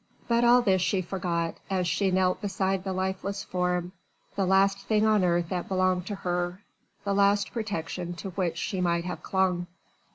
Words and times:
But 0.27 0.43
all 0.43 0.63
this 0.63 0.81
she 0.81 1.03
forgot, 1.03 1.57
as 1.69 1.87
she 1.87 2.09
knelt 2.09 2.41
beside 2.41 2.83
the 2.83 2.91
lifeless 2.91 3.43
form 3.43 3.91
the 4.35 4.47
last 4.47 4.79
thing 4.87 5.05
on 5.05 5.23
earth 5.23 5.49
that 5.49 5.67
belonged 5.67 6.07
to 6.07 6.15
her 6.15 6.63
the 7.03 7.13
last 7.13 7.51
protection 7.51 8.15
to 8.15 8.31
which 8.31 8.57
she 8.57 8.81
might 8.81 9.05
have 9.05 9.21
clung. 9.21 9.67